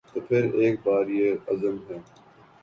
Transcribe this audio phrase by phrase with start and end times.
[0.09, 1.97] تو پھر ایک بار یہ عزم ہے